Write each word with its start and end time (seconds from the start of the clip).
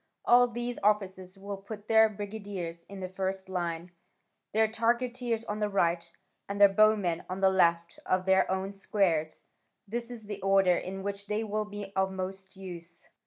All 0.25 0.47
these 0.47 0.79
officers 0.81 1.37
will 1.37 1.57
put 1.57 1.87
their 1.87 2.09
brigadiers 2.09 2.87
in 2.89 3.01
the 3.01 3.07
first 3.07 3.47
line, 3.47 3.91
their 4.51 4.67
targeteers 4.67 5.45
on 5.47 5.59
the 5.59 5.69
right, 5.69 6.11
and 6.49 6.59
their 6.59 6.69
bowmen 6.69 7.23
on 7.29 7.39
the 7.39 7.51
left 7.51 7.99
of 8.07 8.25
their 8.25 8.49
own 8.49 8.71
squares: 8.71 9.41
this 9.87 10.09
is 10.09 10.25
the 10.25 10.41
order 10.41 10.73
in 10.75 11.03
which 11.03 11.27
they 11.27 11.43
will 11.43 11.65
be 11.65 11.93
of 11.95 12.11
most 12.11 12.55
use. 12.55 13.09